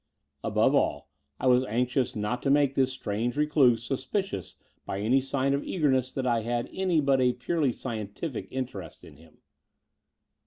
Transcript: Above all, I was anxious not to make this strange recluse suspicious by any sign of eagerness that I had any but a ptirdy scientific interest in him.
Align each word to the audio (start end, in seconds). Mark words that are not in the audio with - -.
Above 0.43 0.73
all, 0.73 1.11
I 1.39 1.45
was 1.45 1.63
anxious 1.65 2.15
not 2.15 2.41
to 2.41 2.49
make 2.49 2.73
this 2.73 2.91
strange 2.91 3.37
recluse 3.37 3.83
suspicious 3.83 4.57
by 4.83 4.99
any 4.99 5.21
sign 5.21 5.53
of 5.53 5.63
eagerness 5.63 6.11
that 6.13 6.25
I 6.25 6.41
had 6.41 6.71
any 6.73 6.99
but 6.99 7.21
a 7.21 7.33
ptirdy 7.33 7.71
scientific 7.71 8.47
interest 8.49 9.03
in 9.03 9.17
him. 9.17 9.41